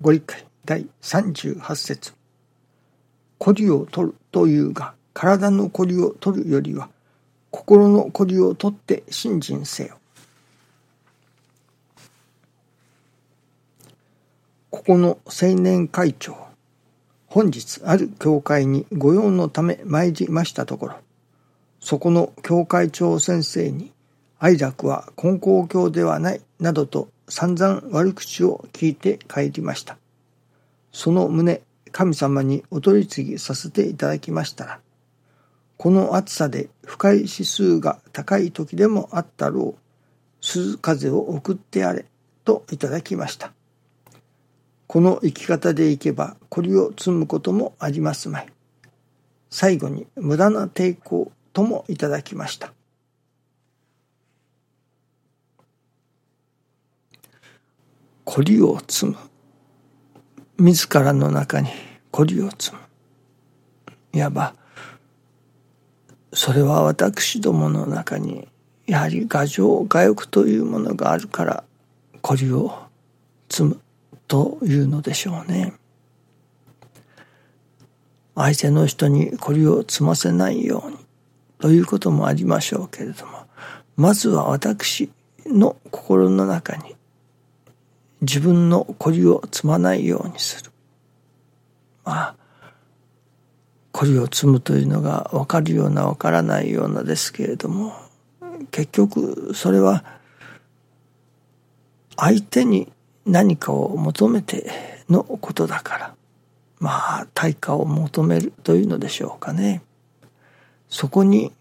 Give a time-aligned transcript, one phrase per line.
[0.00, 2.12] ご理解第38節
[3.38, 6.88] こりを取るというが、体のこりを取るよりは、
[7.50, 9.98] 心のこりを取って信心せよ。
[14.70, 16.36] ここの青年会長、
[17.26, 20.94] 本日ある教会に御用のため参りましたところ、
[21.80, 23.92] そこの教会長先生に、
[24.38, 29.98] 愛楽は根高教ではないなどと散々悪口を聞いて帰りました。
[30.92, 34.80] その旨、神様にお取り次ぎさせていただきましたら、
[35.76, 42.06] この暑さで不快指数が高い時でもあったろう、鈴風を送ってやれ、
[42.44, 43.52] といただきました。
[44.86, 48.48] この生き方でいけば、こりを積むこともありますまい。
[49.50, 52.72] 最後に無駄な抵抗ともいただきました。
[58.38, 59.16] こりを積む。
[60.58, 61.70] 自らの中に
[62.12, 62.78] こりを積む。
[64.12, 64.54] いわば、
[66.32, 68.46] それは私どもの中に
[68.86, 71.64] やはり牙城牙欲というものがあるから
[72.22, 72.78] こりを
[73.48, 73.80] 積む
[74.28, 75.72] というのでしょうね。
[78.36, 80.96] 相手の人にこりを積ませないように
[81.58, 83.48] ということもありましょうけれども
[83.96, 85.10] まずは私
[85.44, 86.94] の心の中に
[88.20, 90.70] 自分のこりを積まないようにする。
[92.04, 92.34] まあ、
[93.92, 97.94] こりを積むというのが分かるような分からないようなですけれども、
[98.70, 100.04] 結局それは
[102.16, 102.92] 相手に
[103.26, 104.70] 何かを求めて
[105.08, 106.14] のことだから、
[106.80, 109.82] まあ、対価を求めるというのでしょうかね。
[110.88, 111.52] そこに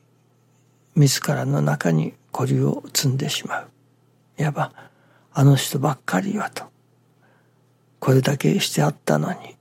[0.95, 3.67] 自らの中にこりを積んでしまう。
[4.39, 4.71] いわば、
[5.39, 6.63] あの人ばっかりはと。
[7.99, 9.55] これだけしてあったのに。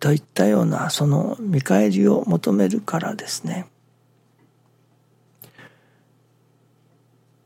[0.00, 3.68] といったようなその見返りを求めるからですね。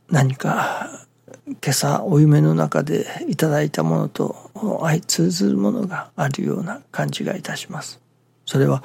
[0.08, 1.06] 何か
[1.46, 8.00] 今朝お夢の中でいただいたものと相通ずるものがあるような感じがいたします。
[8.46, 8.82] それは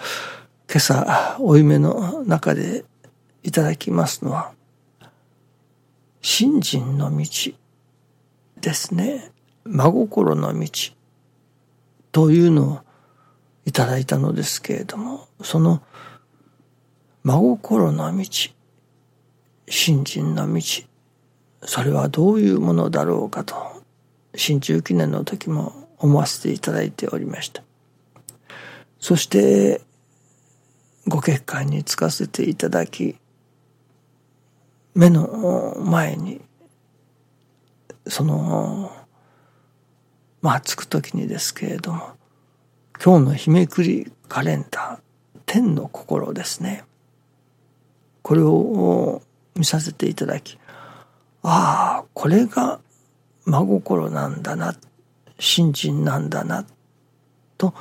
[0.70, 2.84] 今朝お夢の中で
[3.44, 4.52] いただきますのは
[6.22, 7.24] 信心の道
[8.62, 9.32] ですね。
[9.66, 10.70] 真心の道
[12.12, 12.80] というのを
[13.66, 15.82] いただいたのですけれどもその
[17.24, 18.26] 真心の道
[19.68, 20.62] 信心の道
[21.64, 23.84] それはどういうものだろうかと
[24.36, 27.64] 新中記念の時も思わせていただいておりました。
[29.00, 29.82] そして
[31.08, 33.16] ご結界につかせていただき
[34.96, 36.42] 目の前に
[38.10, 38.92] その
[40.42, 42.12] まあつく時にですけれども
[43.04, 46.84] 今日の日めくりカレンダー天の心ですね。
[48.22, 49.22] これを
[49.56, 50.58] 見させていただき
[51.44, 52.80] ああこれが
[53.46, 54.76] 真心なんだな
[55.40, 56.66] 信心なんだな
[57.58, 57.74] と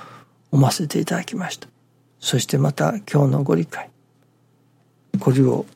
[0.53, 1.69] 思わせていただきました。
[2.21, 3.91] そしてまた今日のご理解
[5.19, 5.67] これを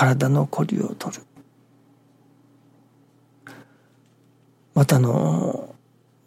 [0.00, 1.22] 体のこりを取る。
[4.72, 5.74] またの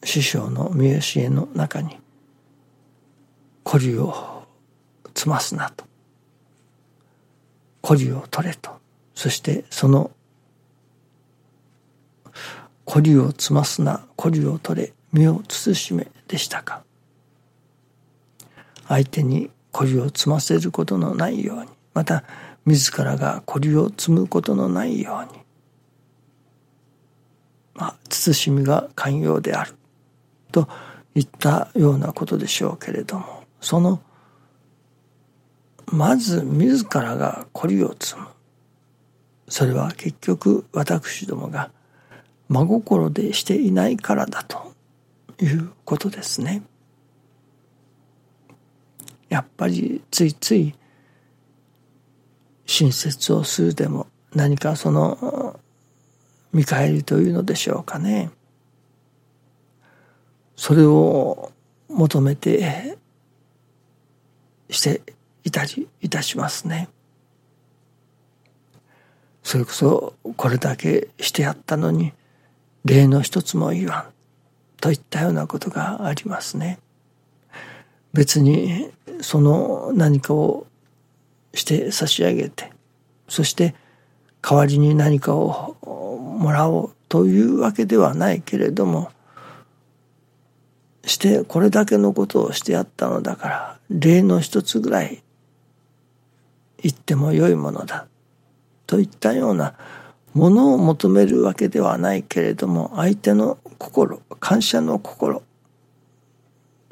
[0.03, 1.97] 師匠の見教えの中に
[3.63, 4.43] こりを
[5.15, 5.85] つますなと。
[7.81, 8.69] こりを取れと。
[9.15, 10.11] そしてその
[12.85, 16.83] こりをつますなこりを取れ身を慎めでしたか。
[18.87, 21.69] 相手にこりをつませることのないように。
[21.95, 22.23] また
[22.65, 25.39] 自らがこりを積むことのないように、
[27.75, 29.75] まあ、慎みが寛容である。
[30.51, 30.67] と
[31.15, 33.43] いったようなことでしょうけれども。
[33.59, 34.01] その
[35.85, 38.27] まず自らがこりを積む。
[39.47, 41.71] それは結局私どもが
[42.49, 44.73] 真心でしていないからだと
[45.39, 46.63] いうことですね。
[49.29, 50.75] やっぱりついつい
[52.65, 55.59] 親切をするでも何かその
[56.51, 58.31] 見返りというのでしょうかね。
[60.55, 61.51] それを
[61.89, 62.97] 求めて
[64.69, 65.01] して
[65.43, 66.89] いたりいたしますね。
[69.43, 72.13] それこそこれだけしてやったのに
[72.85, 74.05] 礼の一つも言わん
[74.79, 76.79] といったようなことがありますね。
[78.13, 80.67] 別にその何かを
[81.53, 82.71] して差し上げて
[83.27, 83.75] そして
[84.41, 85.77] 代わりに何かを
[86.39, 89.11] もらおうというわけではないけれども
[91.05, 95.23] してこれだけのことをしてやったのだから礼の一つぐらい
[96.81, 98.07] 言ってもよいものだ
[98.87, 99.75] といったような
[100.33, 105.43] ものを求めるわけではないけれども相手の心感謝の心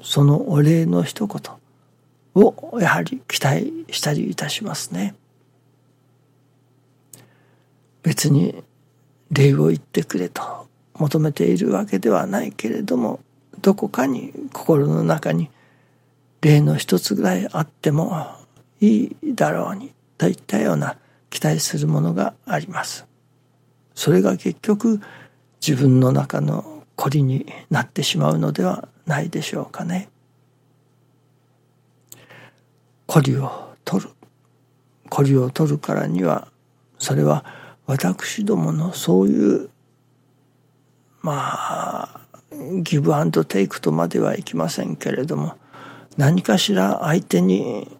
[0.01, 1.60] そのお礼の一言
[2.35, 5.15] をやはり期待したりいたしますね。
[8.03, 8.63] 別に
[9.31, 13.19] 礼を言ってくれと求めているわけではないけれども
[13.61, 15.49] どこかに心の中に
[16.41, 18.35] 礼の一つぐらいあっても
[18.79, 20.97] いいだろうにといったような
[21.29, 23.05] 期待するものがあります。
[23.93, 24.99] それが結局
[25.65, 30.09] 自分の中の孤りになってしまうのではないでしょうかね。
[33.00, 34.09] 孤りを取る。
[35.11, 36.47] 孤りを取るからには
[36.97, 37.43] それは
[37.85, 39.69] 私どものそういう
[41.21, 42.21] まあ
[42.81, 45.57] ギブアンドテイクとまではいきませんけれども
[46.15, 47.97] 何かしら相手に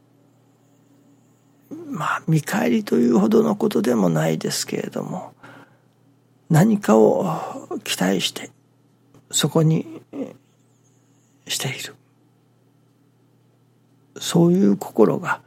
[1.90, 5.34] まあ見返りというほどのことでもないですけれども
[6.50, 7.25] 何かを
[7.84, 8.52] 期待して
[9.31, 10.02] そこに
[11.48, 11.96] している
[14.21, 15.41] そういう心が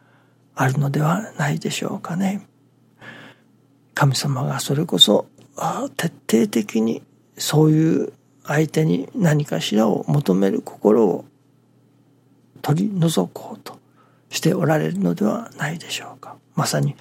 [0.57, 2.45] あるのではないでしょうかね。
[3.95, 5.27] 神様がそれこそ
[5.97, 7.03] 徹底的に
[7.39, 8.13] そういう
[8.43, 11.25] 相手に何かしらを求める心を
[12.63, 13.79] 取り除こうと
[14.29, 16.37] しておられるのではないでしょうか。
[16.57, 16.97] まさに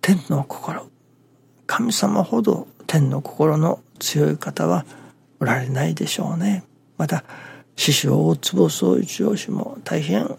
[0.00, 0.86] 天の心
[1.66, 4.86] 神様ほど天の心の強い方は
[5.40, 6.62] おられないでしょうね。
[6.96, 7.24] また
[7.74, 10.36] 師匠大坪総一郎氏も大変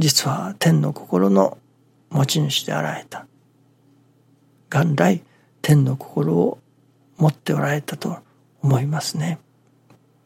[0.00, 1.58] 実は天の心の
[2.08, 3.26] 持ち主であられた
[4.70, 5.22] 元来
[5.60, 6.58] 天の心を
[7.18, 8.16] 持っておられたと
[8.62, 9.38] 思いますね。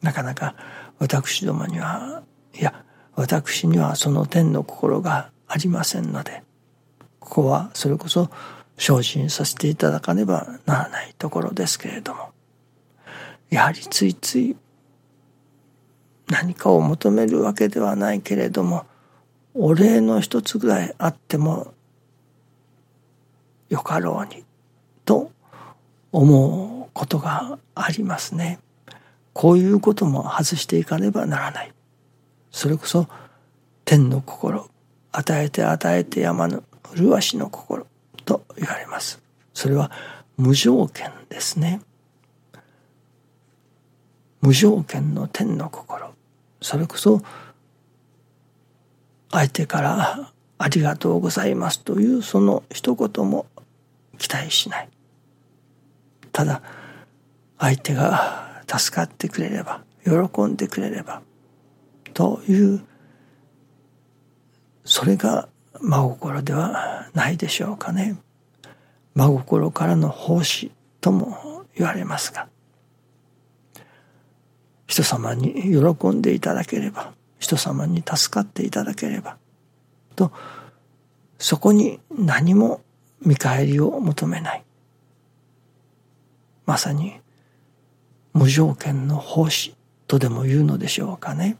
[0.01, 0.55] なかなか
[0.97, 2.23] 私どもには
[2.53, 2.85] いや
[3.15, 6.41] 私にはその天の心がありませんので
[7.19, 8.29] ここはそれこそ
[8.77, 12.29] 精進させていただかねばならないところですけれども
[13.49, 14.55] やはりついつい
[16.27, 18.85] 何かを求めるわけではないけれども
[19.57, 21.73] お礼の一つぐらいあっても
[23.69, 24.43] よかろうに
[25.05, 25.31] と
[26.11, 28.59] 思うことがありますね。
[29.31, 31.73] こういうことも外していかねばならない。
[32.51, 33.07] それこそ
[33.85, 34.69] 天の心、
[35.13, 36.63] 与えて与えてやまぬ
[36.93, 37.87] 麗しの心
[38.25, 39.21] と言われます。
[39.53, 39.89] それは
[40.37, 41.81] 無条件ですね。
[44.41, 46.13] 無条件の天の心。
[46.61, 47.21] それこそ
[49.35, 53.47] 相手からありがとうございますというその一言も
[54.17, 54.89] 期待しない。
[56.31, 56.61] ただ
[57.57, 61.21] 相手が助かってくれれば喜んでくれれば
[62.13, 62.81] という
[64.85, 65.49] それが
[65.81, 68.15] 真心ではないでしょうかね。
[69.15, 70.71] 真心からの奉仕
[71.01, 72.47] とも言われますが
[74.87, 79.37] 人様に喜んでいただければ人様に助かっていただければ
[80.15, 80.31] と
[81.37, 82.81] そこに何も
[83.21, 84.63] 見返りを求めない
[86.65, 87.19] まさに
[88.33, 89.75] 無条件の奉仕
[90.07, 91.57] とでも言うのでしょうかね。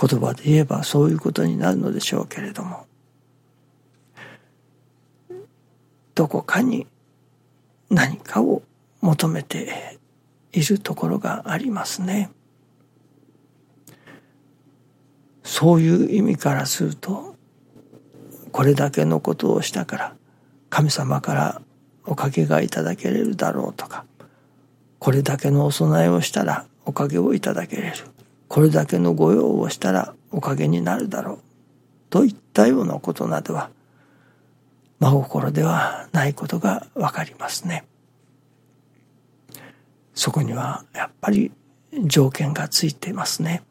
[0.00, 2.86] 言葉で言えばそういうことになるのでしょうけれども
[6.14, 6.86] どこかに
[7.90, 8.62] 何かを
[9.00, 9.98] 求めて
[10.52, 12.30] いるところがありますね。
[15.48, 17.34] そういう意味からすると
[18.52, 20.16] これだけのことをしたから
[20.68, 21.62] 神様から
[22.04, 24.04] おかげがいただけれるだろうとか
[24.98, 27.96] これだけのお供えをしたらおかげをいただけれる
[28.48, 31.38] これだけの御用をしたらおかげになるだろう
[32.10, 33.70] といったようなことなどは
[35.00, 37.86] 真心ではないことがわかりますね。
[40.14, 41.52] そこにはやっぱり
[42.04, 43.62] 条件がついていますね。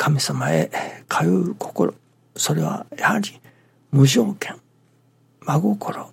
[0.00, 0.70] 神様へ
[1.10, 1.92] 通う心
[2.34, 3.38] それはやはり
[3.90, 4.56] 無条件
[5.40, 6.10] 真心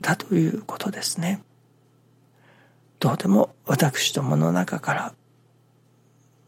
[0.00, 1.40] だということですね。
[2.98, 5.14] どうでも私どもの中から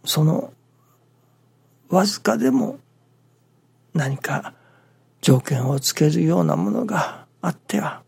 [0.05, 0.53] その
[1.89, 2.81] わずかでも
[3.95, 4.53] 何か
[5.21, 8.03] 条件をつけるようなものがあっては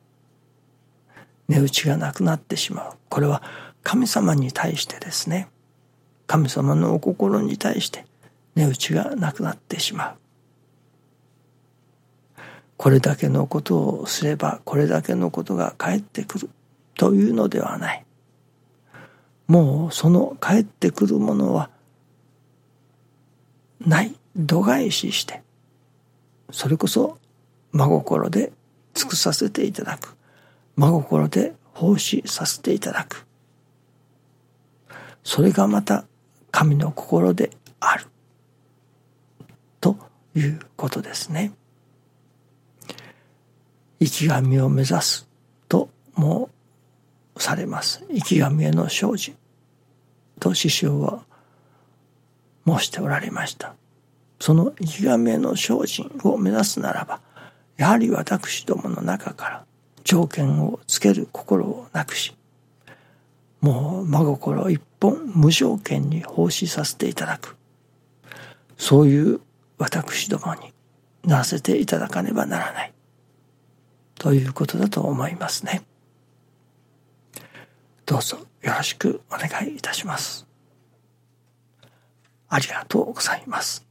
[1.46, 2.92] 値打ちがなくなってしまう。
[3.08, 3.40] これは
[3.84, 5.48] 神様に対してですね。
[6.26, 8.04] 神様のお心に対して
[8.54, 10.16] 値打ちがなくなってしまう。
[12.76, 16.50] これだけのことをすればこれだけのことが返ってくる
[16.94, 18.04] というのではない。
[19.46, 21.70] もうその返ってくるものは
[23.86, 25.42] ない度外視して
[26.50, 27.18] それこそ
[27.72, 28.52] 真心で
[28.94, 30.16] 尽くさせていただく。
[30.76, 33.26] 真心で奉仕させていただく。
[35.24, 36.04] それがまた
[36.50, 38.06] 神の心である。
[40.34, 41.52] いうことですね。
[44.00, 45.28] 生き神を目指す
[45.68, 46.50] とも
[47.36, 48.04] されます。
[48.08, 49.36] 生き神への精進
[50.40, 51.22] と師匠は
[52.66, 53.74] 申しておられました。
[54.40, 57.20] その生き神への精進を目指すならば、
[57.76, 59.64] やはり私どもの中から
[60.04, 62.34] 条件をつける心をなくし、
[63.60, 67.56] もう真心一本無条件に奉仕させていただく。
[68.76, 69.40] そういう
[69.82, 70.72] 私どもに
[71.24, 72.92] ならせていただかねばならない。
[74.14, 75.82] ということだと思いますね。
[78.06, 80.46] どうぞよろしくお願いいたします。
[82.48, 83.84] ありがとうございます。